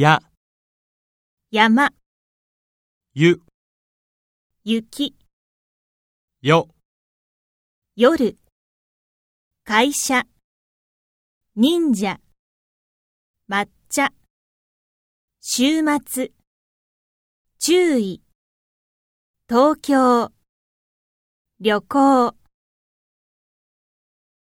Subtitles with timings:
[0.00, 0.20] や、
[1.50, 1.92] 山、
[3.14, 3.42] ゆ、
[4.62, 5.16] 雪、
[6.40, 6.68] よ、
[7.96, 8.38] 夜、
[9.64, 10.24] 会社、
[11.56, 12.20] 忍者、
[13.48, 14.12] 抹茶、
[15.40, 16.30] 週末、
[17.58, 18.22] 注意、
[19.48, 20.32] 東京、
[21.58, 22.47] 旅行。